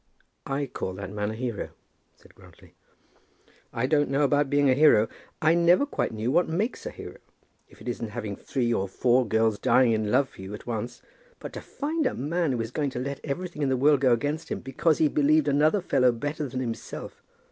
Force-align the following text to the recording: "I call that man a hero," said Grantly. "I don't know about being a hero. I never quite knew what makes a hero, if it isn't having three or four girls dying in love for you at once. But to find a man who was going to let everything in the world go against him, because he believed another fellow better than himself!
"I 0.47 0.65
call 0.65 0.93
that 0.93 1.11
man 1.11 1.29
a 1.29 1.35
hero," 1.35 1.69
said 2.15 2.33
Grantly. 2.33 2.73
"I 3.71 3.85
don't 3.85 4.09
know 4.09 4.23
about 4.23 4.49
being 4.49 4.67
a 4.67 4.73
hero. 4.73 5.07
I 5.43 5.53
never 5.53 5.85
quite 5.85 6.11
knew 6.11 6.31
what 6.31 6.49
makes 6.49 6.87
a 6.87 6.89
hero, 6.89 7.17
if 7.69 7.81
it 7.81 7.87
isn't 7.87 8.07
having 8.07 8.35
three 8.35 8.73
or 8.73 8.87
four 8.87 9.27
girls 9.27 9.59
dying 9.59 9.91
in 9.91 10.09
love 10.09 10.27
for 10.29 10.41
you 10.41 10.55
at 10.55 10.65
once. 10.65 11.03
But 11.37 11.53
to 11.53 11.61
find 11.61 12.07
a 12.07 12.15
man 12.15 12.51
who 12.53 12.57
was 12.57 12.71
going 12.71 12.89
to 12.89 12.99
let 12.99 13.19
everything 13.23 13.61
in 13.61 13.69
the 13.69 13.77
world 13.77 13.99
go 13.99 14.11
against 14.11 14.49
him, 14.49 14.61
because 14.61 14.97
he 14.97 15.07
believed 15.07 15.47
another 15.47 15.81
fellow 15.81 16.11
better 16.11 16.49
than 16.49 16.61
himself! 16.61 17.21